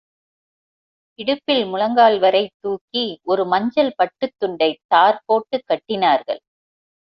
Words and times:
இடுப்பில் 1.19 1.65
முழங்கால் 1.65 2.19
வரை, 2.19 2.41
தூக்கி 2.59 3.19
ஒரு 3.23 3.45
மஞ்சள் 3.45 3.93
பட்டுத் 3.95 4.35
துண்டைத் 4.39 4.83
தார் 4.87 5.23
போட்டுக் 5.25 5.65
கட்டினார்கள். 5.67 6.41